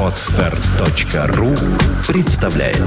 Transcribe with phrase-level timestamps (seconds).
[0.00, 1.54] Отстар.ру
[2.06, 2.78] представляет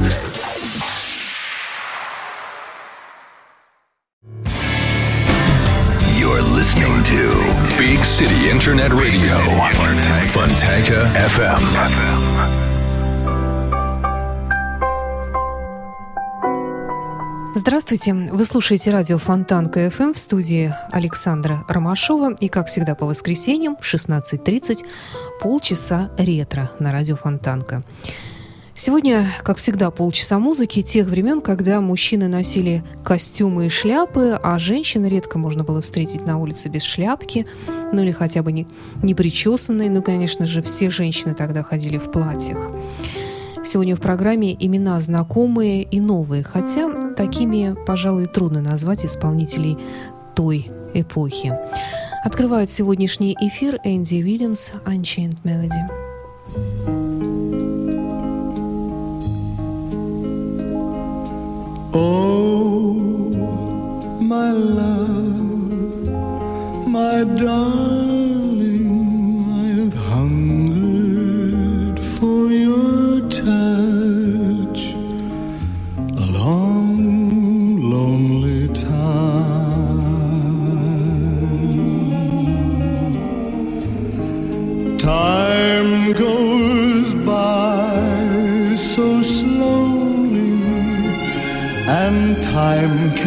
[6.17, 9.37] You're listening to Big City Internet Radio
[10.31, 12.64] Fontanka FM.
[17.58, 18.12] Здравствуйте!
[18.12, 22.34] Вы слушаете радио Фонтан КФМ в студии Александра Ромашова.
[22.34, 24.84] И, как всегда, по воскресеньям в 16.30
[25.40, 27.82] полчаса ретро на радио Фонтанка.
[28.74, 35.06] Сегодня, как всегда, полчаса музыки тех времен, когда мужчины носили костюмы и шляпы, а женщины
[35.06, 37.46] редко можно было встретить на улице без шляпки,
[37.90, 38.66] ну или хотя бы не,
[39.02, 39.88] не причесанной.
[39.88, 42.58] Ну, конечно же, все женщины тогда ходили в платьях.
[43.66, 49.76] Сегодня в программе имена знакомые и новые, хотя такими, пожалуй, трудно назвать исполнителей
[50.36, 51.52] той эпохи.
[52.22, 55.82] Открывает сегодняшний эфир Энди Уильямс «Unchained Melody».
[61.92, 62.94] Oh,
[64.20, 66.06] my love,
[66.86, 67.95] my darling,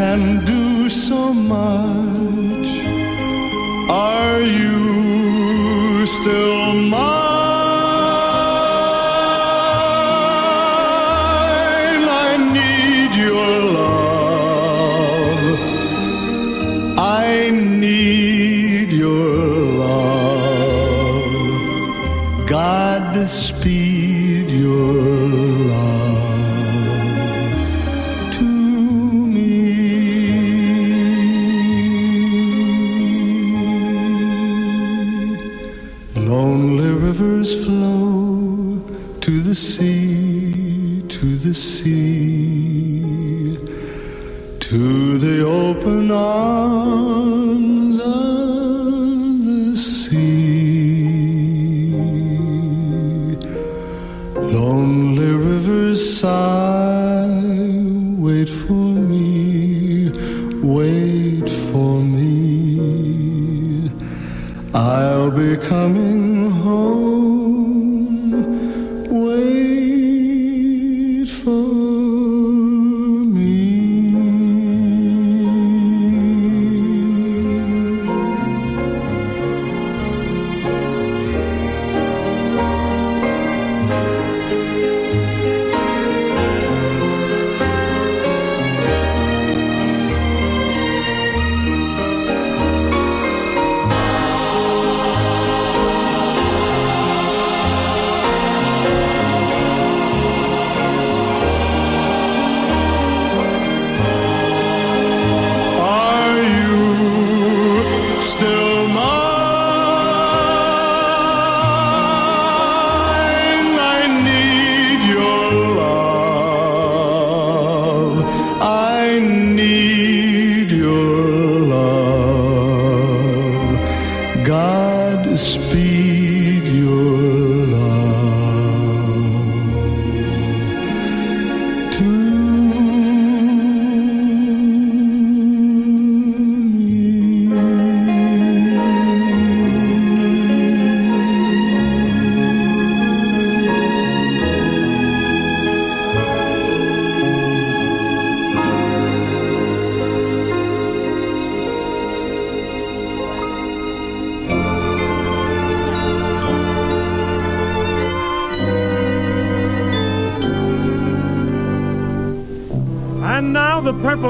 [0.10, 2.70] can do so much.
[3.92, 7.00] Are you still mine?
[12.28, 15.60] I need your love.
[16.98, 17.52] I
[17.86, 19.38] need your
[19.84, 21.30] love.
[22.48, 23.02] God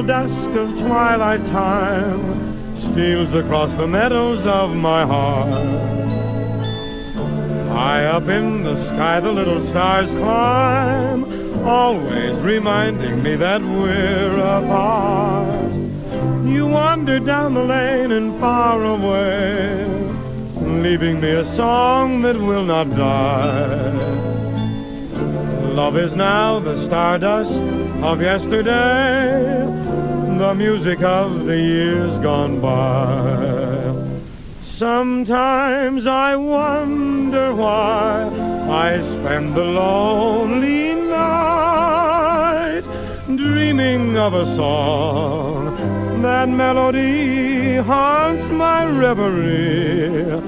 [0.09, 2.19] dusk of twilight time
[2.79, 5.51] steals across the meadows of my heart.
[7.69, 11.25] High up in the sky the little stars climb,
[11.63, 15.71] always reminding me that we're apart.
[16.44, 19.85] You wander down the lane and far away,
[20.81, 24.29] leaving me a song that will not die.
[25.75, 27.51] Love is now the stardust
[28.03, 29.58] of yesterday,
[30.39, 33.94] the music of the years gone by.
[34.77, 38.24] Sometimes I wonder why
[38.69, 42.83] I spend the lonely night
[43.25, 46.21] dreaming of a song.
[46.21, 50.39] That melody haunts my reverie,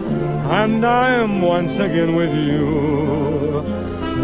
[0.61, 3.61] and I am once again with you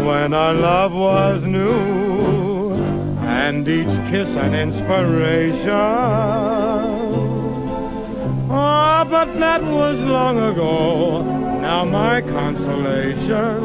[0.06, 2.07] when our love was new,
[3.48, 5.70] and each kiss an inspiration.
[8.50, 11.22] Ah, oh, but that was long ago.
[11.62, 13.62] Now my consolation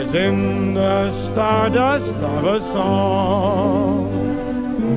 [0.00, 4.04] is in the stardust of a song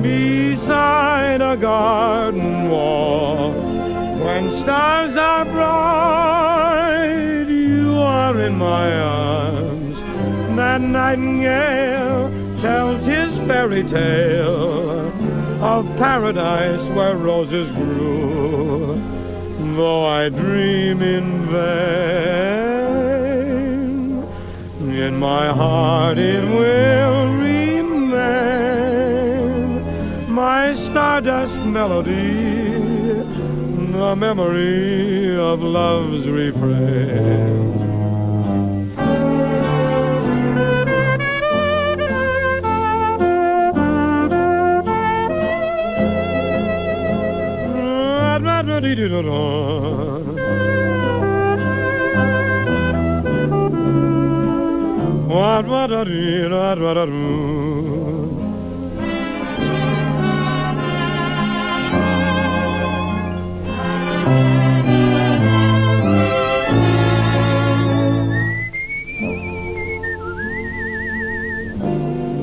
[0.02, 3.52] beside a garden wall.
[4.26, 9.96] When stars are bright, you are in my arms.
[10.56, 15.08] That nightingale tells his fairy tale
[15.62, 19.00] of paradise where roses grew.
[19.76, 22.50] Though I dream in vain,
[24.90, 28.20] in my heart it will remain
[30.30, 33.14] my stardust melody,
[33.92, 37.79] the memory of love's refrain.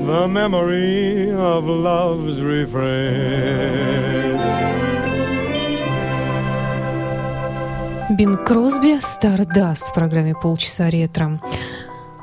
[0.06, 3.58] The memory of love's refrain.
[8.18, 11.40] Бин Кросби «Стардаст» в программе «Полчаса ретро».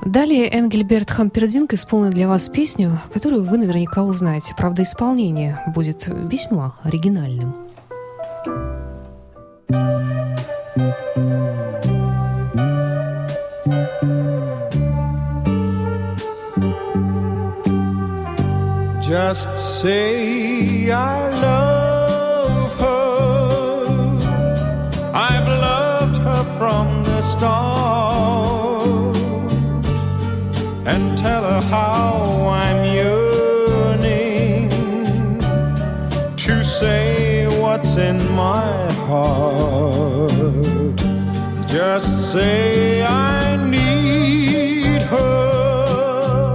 [0.04, 4.54] Далее Энгельберт Хампердинг исполнит для вас песню, которую вы наверняка узнаете.
[4.56, 7.54] Правда, исполнение будет весьма оригинальным.
[19.00, 21.73] Just say I love
[30.86, 34.68] and tell her how I'm yearning
[36.36, 40.32] to say what's in my heart.
[41.66, 46.54] Just say I need her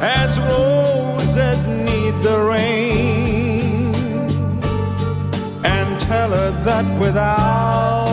[0.00, 3.94] as roses need the rain
[5.64, 8.07] and tell her that without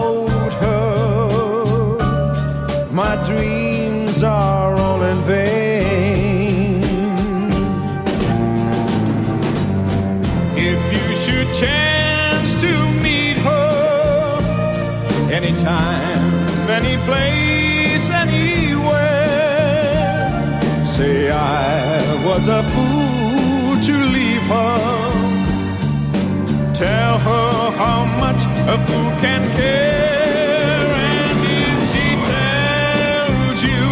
[28.68, 30.86] a fool can care.
[31.18, 33.86] And if she tells you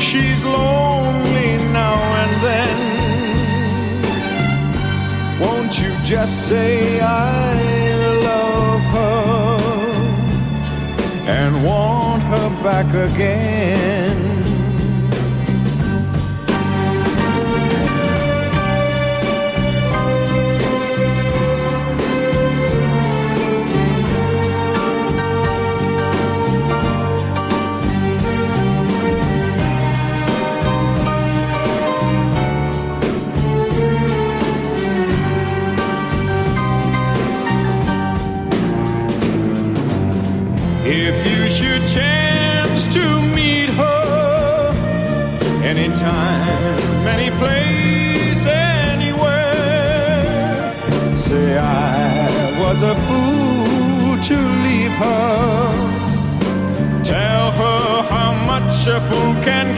[0.00, 2.76] she's lonely now and then,
[5.40, 7.54] won't you just say I
[8.28, 9.58] love her
[11.36, 13.97] and want her back again.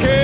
[0.03, 0.20] Again.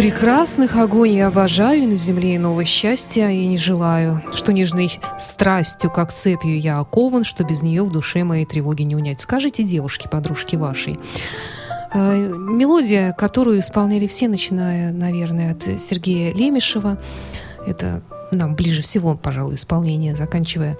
[0.00, 6.10] Прекрасных, огонь я обожаю, на земле иного счастья я не желаю, что нежной страстью, как
[6.10, 9.20] цепью я окован, что без нее в душе моей тревоги не унять.
[9.20, 10.98] Скажите девушке, подружке вашей.
[11.92, 16.98] Э, Мелодия, которую исполняли все, начиная, наверное, от Сергея Лемешева.
[17.66, 18.00] Это
[18.32, 20.78] нам ближе всего, пожалуй, исполнение, заканчивая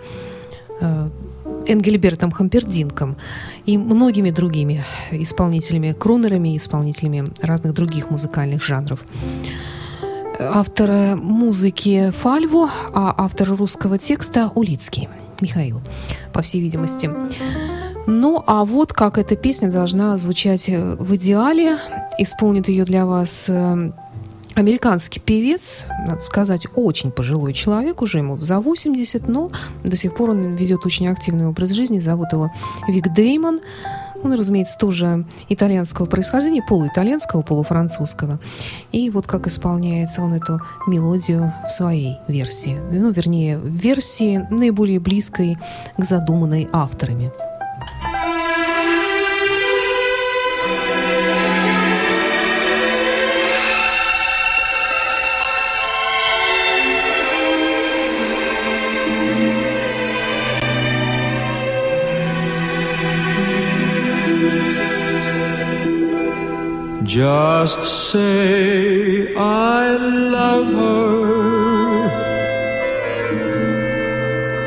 [0.80, 1.10] э,
[1.66, 3.16] Энгельбертом Хампердинком
[3.66, 9.00] и многими другими исполнителями, крунерами, исполнителями разных других музыкальных жанров.
[10.38, 15.08] Автор музыки Фальву, а автор русского текста Улицкий
[15.40, 15.80] Михаил,
[16.32, 17.10] по всей видимости.
[18.06, 21.78] Ну, а вот как эта песня должна звучать э, в идеале.
[22.18, 23.92] Исполнит ее для вас э,
[24.54, 29.48] американский певец, надо сказать, очень пожилой человек, уже ему за 80, но
[29.84, 31.98] до сих пор он ведет очень активный образ жизни.
[31.98, 32.50] Зовут его
[32.88, 33.60] Вик Деймон.
[34.22, 38.38] Он, разумеется, тоже итальянского происхождения, полуитальянского, полуфранцузского.
[38.92, 42.78] И вот как исполняет он эту мелодию в своей версии.
[42.92, 45.56] Ну, вернее, в версии наиболее близкой
[45.96, 47.32] к задуманной авторами.
[67.10, 72.06] Just say I love her.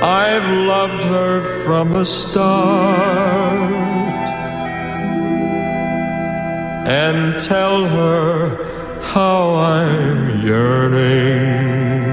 [0.01, 3.71] I've loved her from the start.
[6.85, 12.03] And tell her how I'm yearning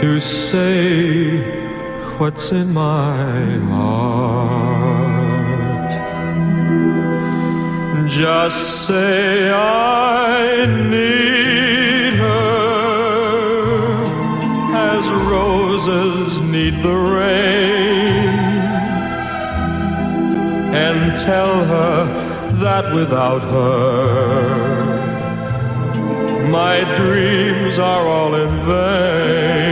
[0.00, 1.38] to say
[2.18, 4.73] what's in my heart.
[8.14, 12.34] Just say I need her
[14.72, 18.28] as roses need the rain,
[20.60, 22.06] and tell her
[22.62, 25.06] that without her
[26.50, 29.63] my dreams are all in vain.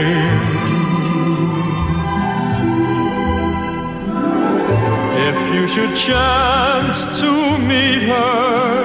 [5.63, 8.83] You should chance to meet her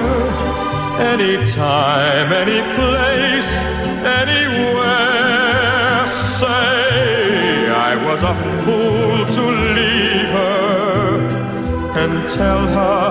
[1.13, 3.51] anytime, any place,
[4.21, 8.33] anywhere, say I was a
[8.63, 9.43] fool to
[9.77, 11.17] leave her
[12.01, 13.03] and tell her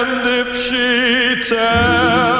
[0.00, 2.39] And if she tells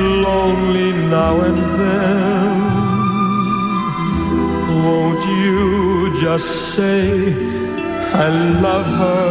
[0.00, 2.60] lonely now and then.
[4.84, 7.32] Won't you just say
[8.24, 8.28] I
[8.66, 9.30] love her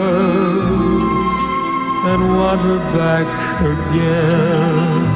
[2.11, 3.27] and want her back
[3.75, 5.08] again?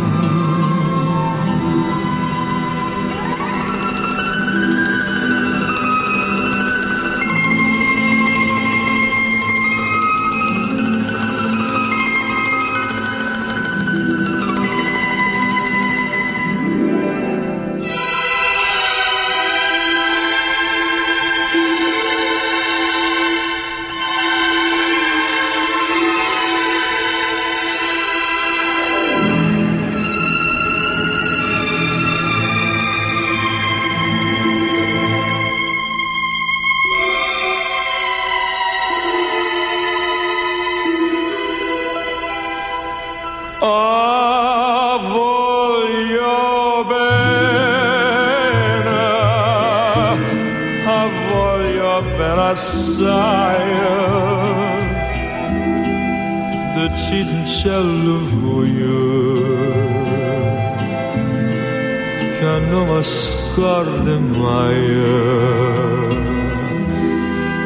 [63.04, 64.80] Scordi mai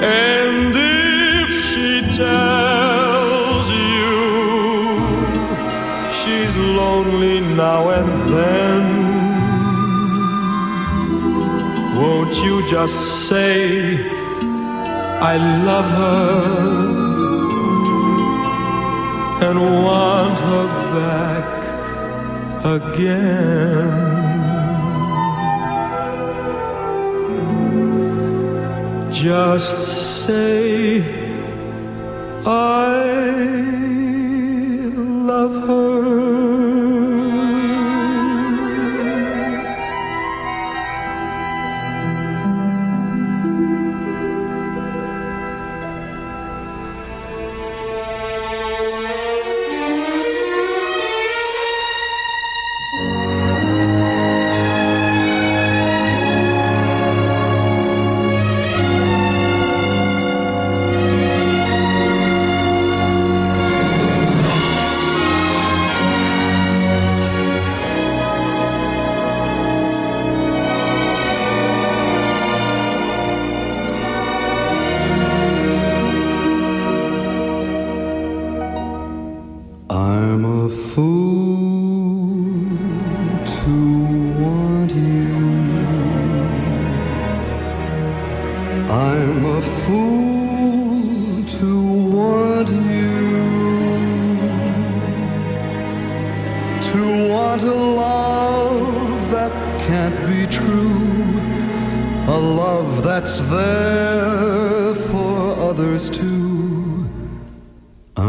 [0.02, 4.16] and if she tells you
[6.20, 8.86] she's lonely now and then.
[12.00, 13.98] Won't you just say,
[15.32, 16.28] I love her
[19.48, 21.48] and want her back
[22.76, 24.07] again?
[29.18, 31.02] Just say
[32.46, 33.02] I
[34.96, 36.57] love her.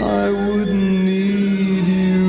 [0.00, 2.24] I would need you.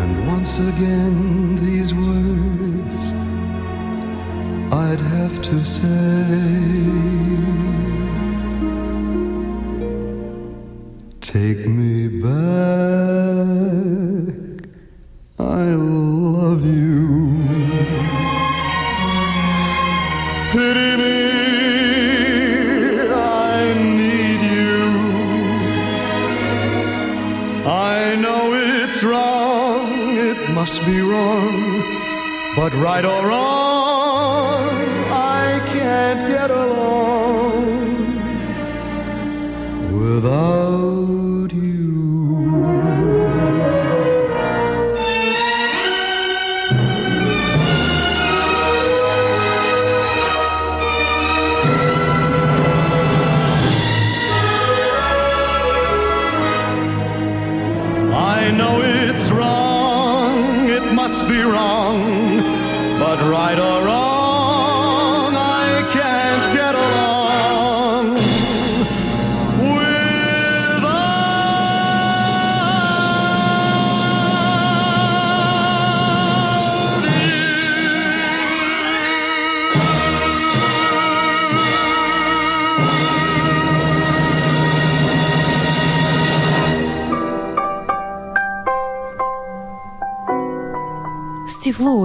[0.00, 2.98] And once again, these words
[4.72, 6.05] I'd have to say.
[32.68, 33.55] But right or wrong,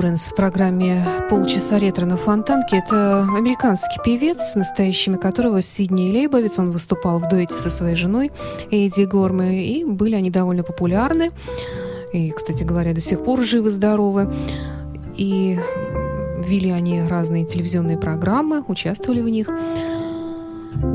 [0.02, 6.58] Стив Лоуренс в программе «Полчаса ретро на фонтанке»— это американский певец, настоящими которого Сидни Лейбовиц.
[6.58, 8.32] Он выступал в дуэте со своей женой
[8.72, 11.30] Эйди Гормы, и были они довольно популярны.
[12.14, 14.28] И, кстати говоря, до сих пор живы-здоровы.
[15.18, 15.60] И
[16.48, 19.50] вели они разные телевизионные программы, участвовали в них.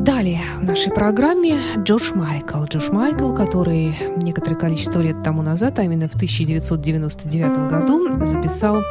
[0.07, 2.63] Далее в нашей программе Джордж Майкл.
[2.63, 3.93] Джордж Майкл, который
[4.23, 8.85] некоторое количество лет тому назад, а именно в 1999 году, записал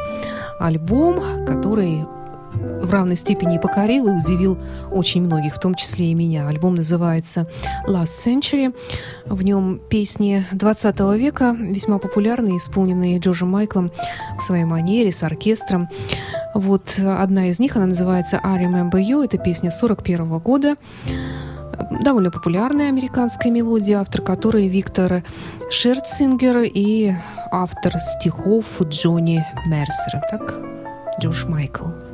[0.58, 2.04] альбом, который
[2.56, 4.58] в равной степени покорил и удивил
[4.90, 6.46] очень многих, в том числе и меня.
[6.48, 7.48] Альбом называется
[7.86, 8.74] Last Century.
[9.26, 13.90] В нем песни 20 века, весьма популярные, исполненные Джорджем Майклом
[14.38, 15.88] в своей манере, с оркестром.
[16.54, 20.74] Вот одна из них, она называется I Remember You, это песня 41 года.
[22.02, 25.22] Довольно популярная американская мелодия, автор которой Виктор
[25.70, 27.12] Шерцингер и
[27.50, 30.20] автор стихов Джонни Мерсер.
[30.30, 30.54] Так,
[31.20, 32.05] Джордж Майкл.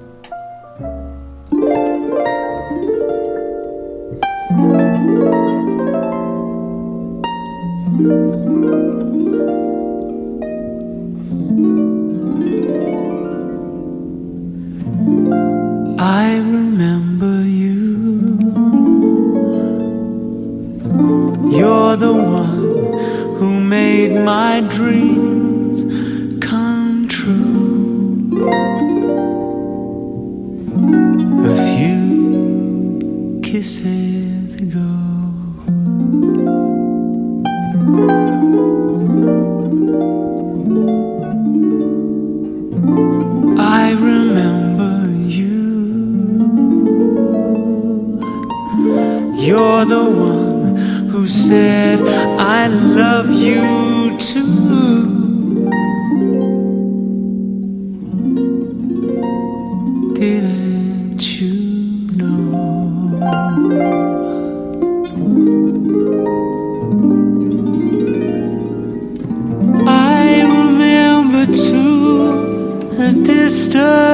[73.52, 74.11] a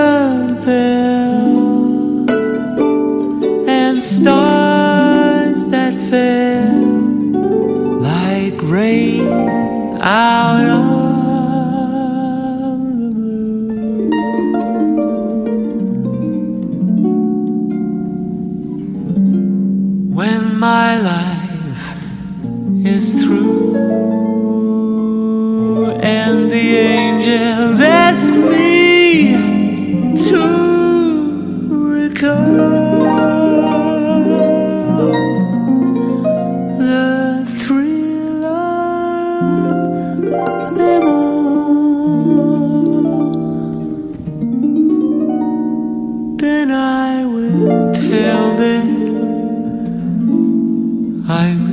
[51.31, 51.68] I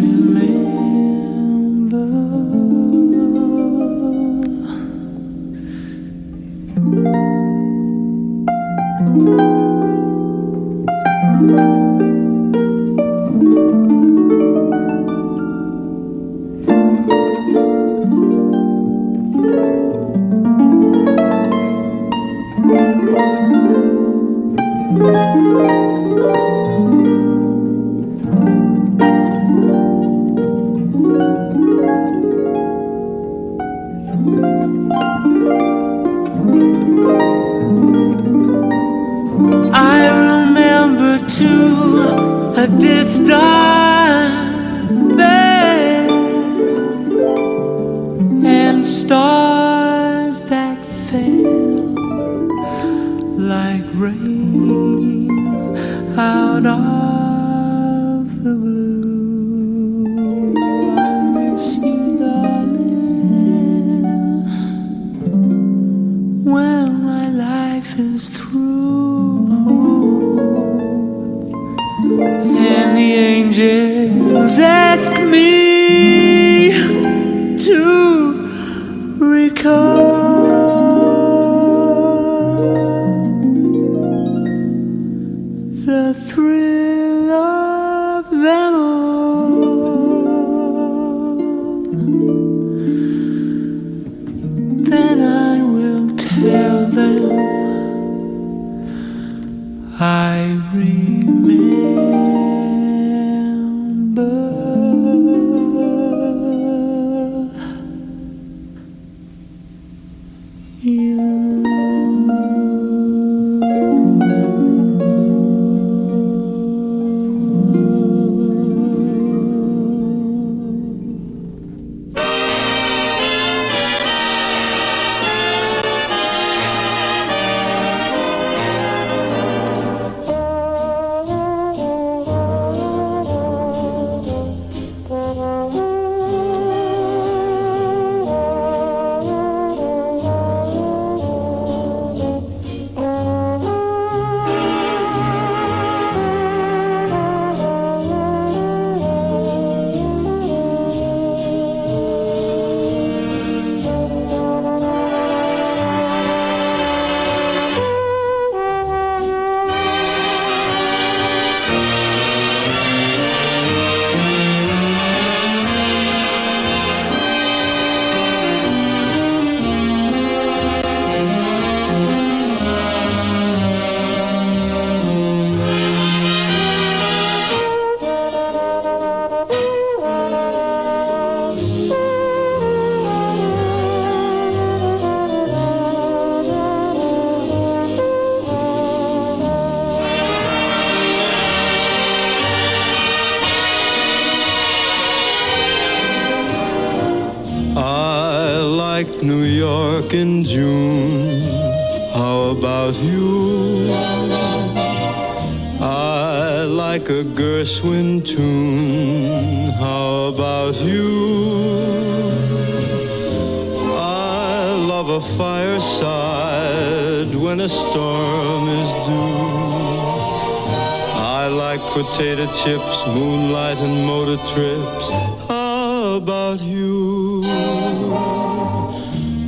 [56.17, 59.04] out of the blue.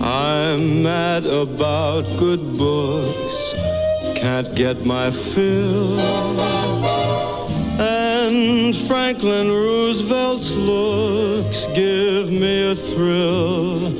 [0.01, 3.53] I'm mad about good books,
[4.19, 5.99] can't get my fill.
[7.79, 13.91] And Franklin Roosevelt's looks give me a thrill.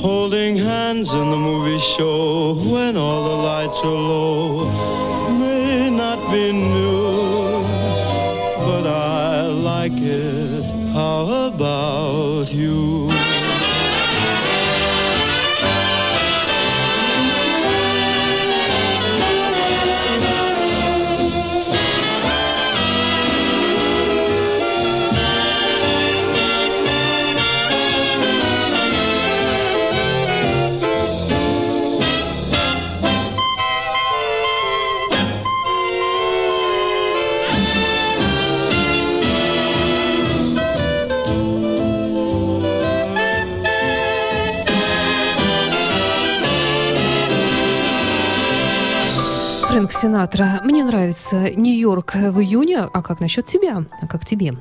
[0.00, 4.64] Holding hands in the movie show when all the lights are low
[5.38, 7.62] may not be new,
[8.66, 10.64] but I like it.
[10.92, 13.01] How about you?
[49.92, 50.60] Фрэнк Синатра.
[50.64, 52.78] Мне нравится Нью-Йорк в июне.
[52.80, 53.84] А как насчет тебя?
[54.00, 54.54] А как тебе?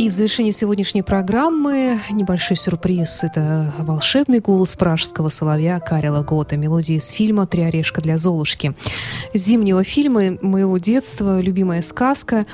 [0.00, 3.22] И в завершении сегодняшней программы небольшой сюрприз.
[3.22, 8.74] Это волшебный голос пражского соловья Карела Гота, мелодия из фильма «Три орешка для Золушки».
[9.34, 12.46] Зимнего фильма моего детства, любимая сказка,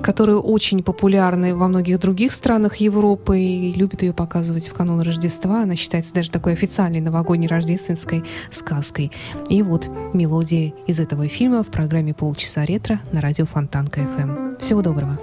[0.00, 5.62] которая очень популярна во многих других странах Европы и любят ее показывать в канун Рождества.
[5.62, 9.10] Она считается даже такой официальной новогодней рождественской сказкой.
[9.48, 14.60] И вот мелодия из этого фильма в программе «Полчаса ретро» на радио Фонтанка FM.
[14.60, 15.18] Всего доброго.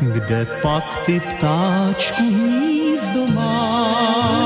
[0.00, 4.45] Kde pak ty ptáčku hnízdo máš?